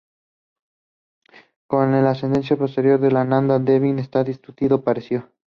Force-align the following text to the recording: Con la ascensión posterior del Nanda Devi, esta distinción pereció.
Con 1.67 1.91
la 1.91 2.09
ascensión 2.09 2.57
posterior 2.57 2.99
del 2.99 3.13
Nanda 3.13 3.59
Devi, 3.59 3.91
esta 3.99 4.23
distinción 4.23 4.81
pereció. 4.83 5.31